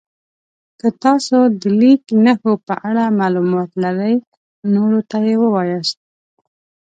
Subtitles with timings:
[0.79, 4.15] که تاسو د لیک نښو په اړه معلومات لرئ
[4.73, 5.97] نورو ته یې ووایاست.